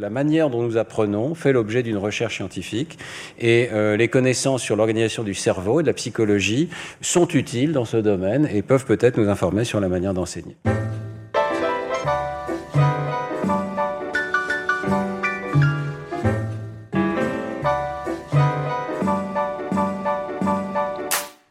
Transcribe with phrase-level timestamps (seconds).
[0.00, 3.00] La manière dont nous apprenons fait l'objet d'une recherche scientifique
[3.40, 6.68] et euh, les connaissances sur l'organisation du cerveau et de la psychologie
[7.00, 10.56] sont utiles dans ce domaine et peuvent peut-être nous informer sur la manière d'enseigner.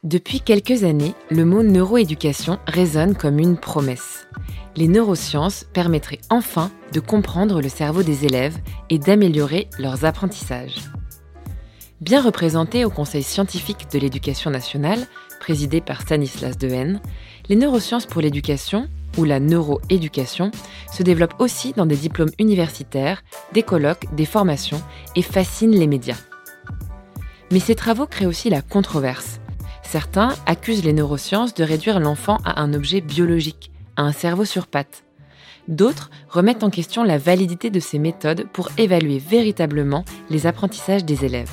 [0.05, 4.26] Depuis quelques années, le mot neuroéducation résonne comme une promesse.
[4.77, 8.57] Les neurosciences permettraient enfin de comprendre le cerveau des élèves
[8.91, 10.75] et d'améliorer leurs apprentissages.
[11.99, 15.07] Bien représentés au Conseil scientifique de l'éducation nationale,
[15.39, 17.01] présidé par Stanislas Dehaene,
[17.49, 18.87] les neurosciences pour l'éducation,
[19.17, 20.51] ou la neuroéducation,
[20.93, 23.23] se développent aussi dans des diplômes universitaires,
[23.53, 24.81] des colloques, des formations
[25.15, 26.21] et fascinent les médias.
[27.51, 29.39] Mais ces travaux créent aussi la controverse
[29.81, 34.67] Certains accusent les neurosciences de réduire l'enfant à un objet biologique, à un cerveau sur
[34.67, 35.03] pattes.
[35.67, 41.25] D'autres remettent en question la validité de ces méthodes pour évaluer véritablement les apprentissages des
[41.25, 41.51] élèves.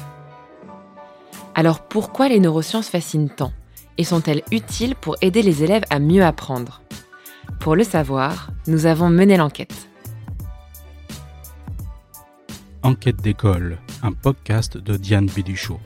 [1.57, 3.52] Alors pourquoi les neurosciences fascinent tant?
[3.99, 6.83] Et sont-elles utiles pour aider les élèves à mieux apprendre?
[7.60, 9.88] Pour le savoir, nous avons mené l'enquête.
[12.83, 15.80] Enquête d'école, un podcast de Diane Biduchot.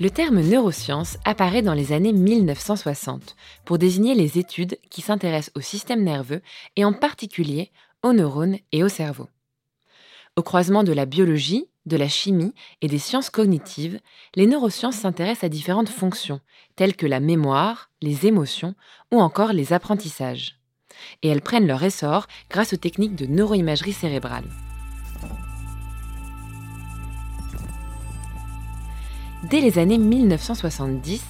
[0.00, 5.60] Le terme neurosciences apparaît dans les années 1960 pour désigner les études qui s'intéressent au
[5.60, 6.40] système nerveux
[6.76, 7.70] et en particulier
[8.02, 9.28] aux neurones et au cerveau.
[10.36, 14.00] Au croisement de la biologie, de la chimie et des sciences cognitives,
[14.36, 16.40] les neurosciences s'intéressent à différentes fonctions,
[16.76, 18.74] telles que la mémoire, les émotions
[19.12, 20.56] ou encore les apprentissages.
[21.22, 24.48] Et elles prennent leur essor grâce aux techniques de neuroimagerie cérébrale.
[29.44, 31.22] Dès les années 1970,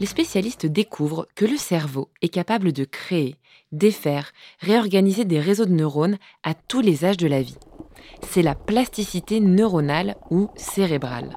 [0.00, 3.36] les spécialistes découvrent que le cerveau est capable de créer,
[3.72, 7.58] défaire, réorganiser des réseaux de neurones à tous les âges de la vie.
[8.26, 11.36] C'est la plasticité neuronale ou cérébrale.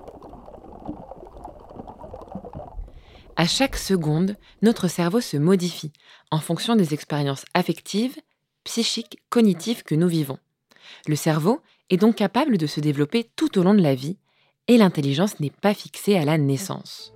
[3.35, 5.91] À chaque seconde, notre cerveau se modifie
[6.31, 8.17] en fonction des expériences affectives,
[8.63, 10.37] psychiques, cognitives que nous vivons.
[11.07, 11.59] Le cerveau
[11.89, 14.17] est donc capable de se développer tout au long de la vie
[14.67, 17.13] et l'intelligence n'est pas fixée à la naissance.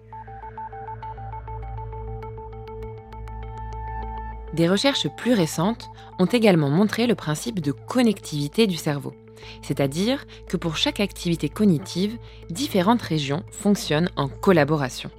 [4.53, 9.13] Des recherches plus récentes ont également montré le principe de connectivité du cerveau,
[9.61, 12.17] c'est-à-dire que pour chaque activité cognitive,
[12.49, 15.11] différentes régions fonctionnent en collaboration.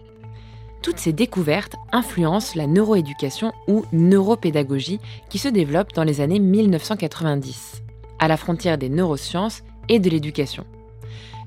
[0.82, 7.82] Toutes ces découvertes influencent la neuroéducation ou neuropédagogie qui se développe dans les années 1990,
[8.18, 10.64] à la frontière des neurosciences et de l'éducation.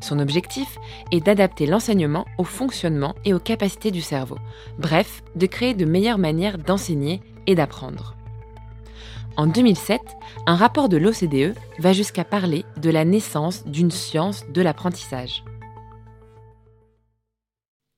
[0.02, 0.78] Son objectif
[1.12, 4.38] est d'adapter l'enseignement au fonctionnement et aux capacités du cerveau,
[4.78, 8.16] bref, de créer de meilleures manières d'enseigner et d'apprendre.
[9.38, 10.02] En 2007,
[10.48, 15.44] un rapport de l'OCDE va jusqu'à parler de la naissance d'une science de l'apprentissage.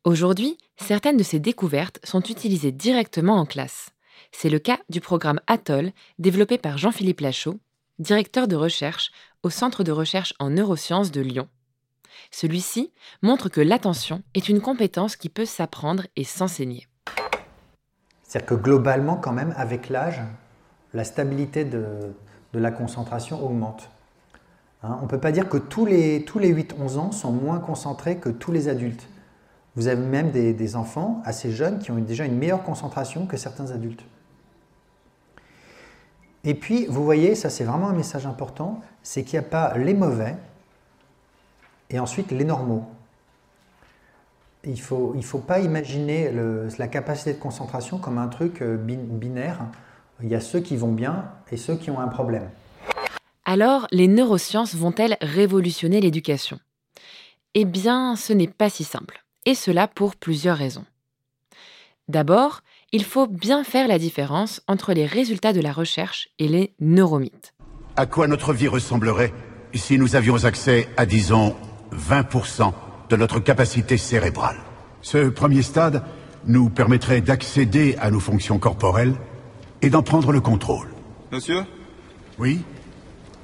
[0.03, 3.91] Aujourd'hui, certaines de ces découvertes sont utilisées directement en classe.
[4.31, 7.59] C'est le cas du programme Atoll développé par Jean-Philippe Lachaud,
[7.99, 9.11] directeur de recherche
[9.43, 11.47] au Centre de recherche en neurosciences de Lyon.
[12.31, 16.87] Celui-ci montre que l'attention est une compétence qui peut s'apprendre et s'enseigner.
[18.23, 20.21] C'est-à-dire que globalement, quand même, avec l'âge,
[20.93, 22.13] la stabilité de,
[22.53, 23.89] la concentration augmente.
[24.83, 27.59] Hein, on ne peut pas dire que tous les, tous les 8-11 ans sont moins
[27.59, 29.07] concentrés que tous les adultes.
[29.75, 33.37] Vous avez même des, des, enfants assez jeunes qui ont déjà une meilleure concentration que
[33.37, 34.03] certains adultes.
[36.43, 39.77] Et puis, vous voyez, ça c'est vraiment un message important, c'est qu'il n'y a pas
[39.77, 40.35] les mauvais
[41.89, 42.85] et ensuite les normaux.
[44.63, 46.31] Il ne faut, il faut pas imaginer
[46.77, 49.59] la capacité de concentration comme un truc euh, binaire.
[50.21, 52.47] Il y a ceux qui vont bien et ceux qui ont un problème.
[53.43, 56.59] Alors, les neurosciences vont-elles révolutionner l'éducation?
[57.55, 59.23] Eh bien, ce n'est pas si simple.
[59.45, 60.85] Et cela pour plusieurs raisons.
[62.07, 66.73] D'abord, il faut bien faire la différence entre les résultats de la recherche et les
[66.79, 67.53] neuromythes.
[67.95, 69.33] À quoi notre vie ressemblerait
[69.73, 71.55] si nous avions accès à, disons,
[71.93, 72.73] 20%
[73.09, 74.57] de notre capacité cérébrale?
[75.01, 76.03] Ce premier stade
[76.45, 79.15] nous permettrait d'accéder à nos fonctions corporelles
[79.81, 80.89] et d'en prendre le contrôle.
[81.31, 81.63] Monsieur?
[82.39, 82.61] Oui?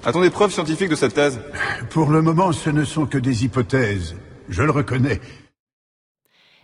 [0.03, 1.39] A-t-on des preuves scientifiques de cette thèse?
[1.89, 4.15] Pour le moment, ce ne sont que des hypothèses.
[4.49, 5.21] Je le reconnais.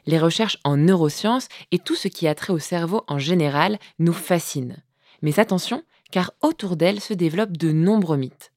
[0.06, 4.14] Les recherches en neurosciences et tout ce qui a trait au cerveau en général nous
[4.14, 4.78] fascinent.
[5.22, 8.52] Mais attention, car autour d'elles se développent de nombreux mythes.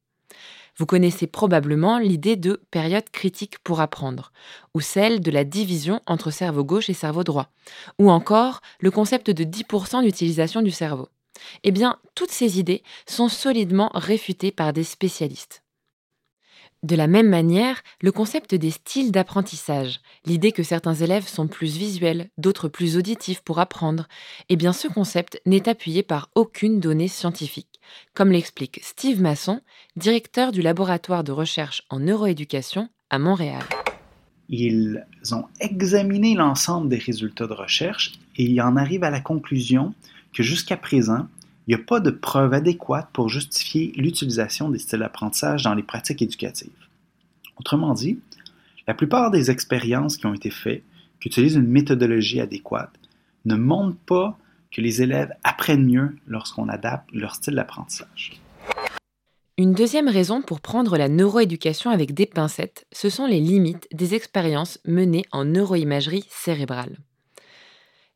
[0.79, 4.31] Vous connaissez probablement l'idée de période critique pour apprendre,
[4.75, 7.49] ou celle de la division entre cerveau gauche et cerveau droit,
[7.99, 11.09] ou encore le concept de 10% d'utilisation du cerveau.
[11.65, 15.63] Eh bien, toutes ces idées sont solidement réfutées par des spécialistes.
[16.83, 21.77] De la même manière, le concept des styles d'apprentissage, l'idée que certains élèves sont plus
[21.77, 24.07] visuels, d'autres plus auditifs pour apprendre,
[24.49, 27.81] eh bien ce concept n'est appuyé par aucune donnée scientifique,
[28.15, 29.61] comme l'explique Steve Masson,
[29.97, 33.65] directeur du laboratoire de recherche en neuroéducation à Montréal.
[34.49, 39.95] Ils ont examiné l'ensemble des résultats de recherche et ils en arrivent à la conclusion
[40.33, 41.27] que jusqu'à présent,
[41.67, 45.83] il n'y a pas de preuve adéquate pour justifier l'utilisation des styles d'apprentissage dans les
[45.83, 46.71] pratiques éducatives.
[47.59, 48.21] Autrement dit,
[48.87, 50.85] la plupart des expériences qui ont été faites,
[51.21, 52.93] qui utilisent une méthodologie adéquate,
[53.47, 54.39] ne montrent pas
[54.71, 58.41] que les élèves apprennent mieux lorsqu'on adapte leur style d'apprentissage.
[59.59, 64.15] Une deuxième raison pour prendre la neuroéducation avec des pincettes, ce sont les limites des
[64.15, 66.99] expériences menées en neuroimagerie cérébrale.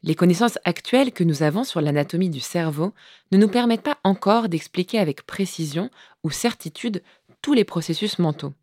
[0.02, 2.92] Les connaissances actuelles que nous avons sur l'anatomie du cerveau
[3.32, 5.90] ne nous permettent pas encore d'expliquer avec précision
[6.24, 7.02] ou certitude
[7.42, 8.54] tous les processus mentaux.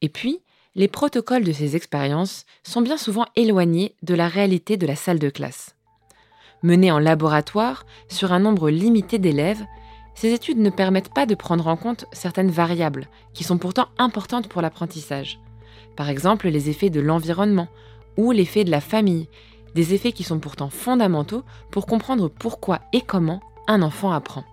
[0.00, 0.40] Et puis,
[0.74, 5.18] les protocoles de ces expériences sont bien souvent éloignés de la réalité de la salle
[5.18, 5.74] de classe.
[6.62, 9.64] Menées en laboratoire sur un nombre limité d'élèves,
[10.14, 14.48] ces études ne permettent pas de prendre en compte certaines variables qui sont pourtant importantes
[14.48, 15.38] pour l'apprentissage.
[15.94, 17.68] Par exemple, les effets de l'environnement
[18.16, 19.28] ou l'effet de la famille
[19.74, 24.44] des effets qui sont pourtant fondamentaux pour comprendre pourquoi et comment un enfant apprend.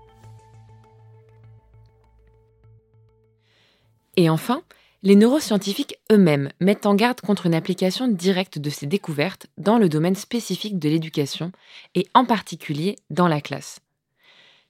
[4.17, 4.61] Et enfin,
[5.03, 9.89] les neuroscientifiques eux-mêmes mettent en garde contre une application directe de ces découvertes dans le
[9.89, 11.51] domaine spécifique de l'éducation
[11.93, 13.81] et en particulier dans la classe.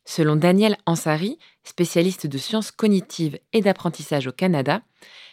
[0.03, 4.81] Selon Daniel Ansari, spécialiste de sciences cognitives et d'apprentissage au Canada,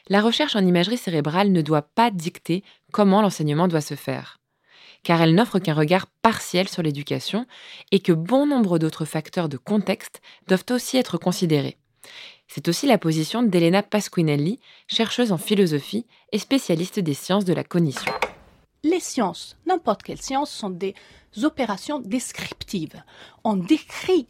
[0.08, 4.41] la recherche en imagerie cérébrale ne doit pas dicter comment l'enseignement doit se faire
[5.02, 7.46] car elle n'offre qu'un regard partiel sur l'éducation
[7.90, 11.76] et que bon nombre d'autres facteurs de contexte doivent aussi être considérés.
[12.48, 17.64] C'est aussi la position d'Elena Pasquinelli, chercheuse en philosophie et spécialiste des sciences de la
[17.64, 18.12] cognition.
[18.84, 20.94] Les sciences, n'importe quelles sciences, sont des
[21.44, 23.02] opérations descriptives.
[23.44, 24.26] On décrit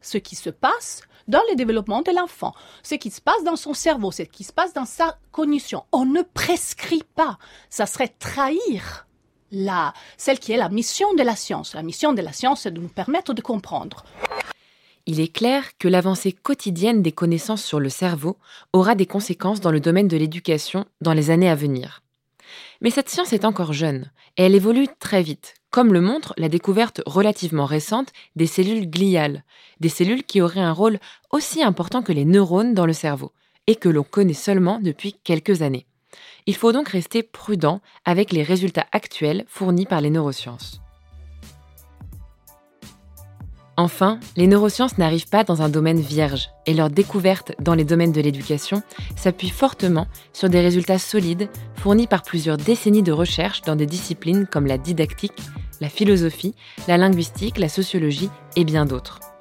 [0.00, 2.52] ce qui se passe dans le développement de l'enfant,
[2.82, 5.84] ce qui se passe dans son cerveau, ce qui se passe dans sa cognition.
[5.92, 7.38] On ne prescrit pas.
[7.70, 9.06] Ça serait trahir
[9.52, 11.74] la, celle qui est la mission de la science.
[11.74, 14.04] La mission de la science, c'est de nous permettre de comprendre.
[15.06, 18.36] Il est clair que l'avancée quotidienne des connaissances sur le cerveau
[18.72, 22.02] aura des conséquences dans le domaine de l'éducation dans les années à venir.
[22.80, 26.48] Mais cette science est encore jeune et elle évolue très vite, comme le montre la
[26.48, 29.44] découverte relativement récente des cellules gliales,
[29.80, 30.98] des cellules qui auraient un rôle
[31.30, 33.32] aussi important que les neurones dans le cerveau
[33.66, 35.86] et que l'on connaît seulement depuis quelques années.
[36.46, 40.82] Il faut donc rester prudent avec les résultats actuels fournis par les neurosciences.
[43.78, 48.12] Enfin, les neurosciences n'arrivent pas dans un domaine vierge et leur découverte dans les domaines
[48.12, 48.82] de l'éducation
[49.16, 54.46] s'appuie fortement sur des résultats solides fournis par plusieurs décennies de recherche dans des disciplines
[54.46, 55.32] comme la didactique,
[55.80, 56.54] la philosophie,
[56.86, 59.31] la linguistique, la sociologie et bien d'autres.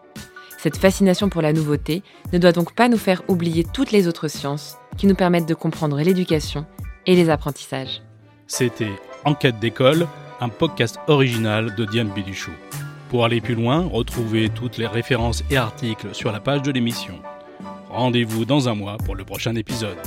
[0.62, 2.04] Cette fascination pour la nouveauté
[2.34, 5.56] ne doit donc pas nous faire oublier toutes les autres sciences qui nous permettent de
[5.56, 6.68] comprendre l'éducation
[7.08, 8.04] et les apprentissages.
[8.46, 8.92] C'était
[9.26, 10.08] Enquête d'école,
[10.40, 12.52] un podcast original de Diane Biduchou.
[13.10, 17.16] Pour aller plus loin, retrouvez toutes les références et articles sur la page de l'émission.
[17.90, 19.98] Rendez-vous dans un mois pour le prochain épisode.